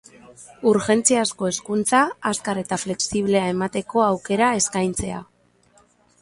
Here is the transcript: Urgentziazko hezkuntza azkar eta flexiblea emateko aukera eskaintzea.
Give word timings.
Urgentziazko 0.69 1.49
hezkuntza 1.49 1.99
azkar 2.31 2.61
eta 2.63 2.79
flexiblea 2.85 3.45
emateko 3.53 4.03
aukera 4.07 4.49
eskaintzea. 4.63 5.23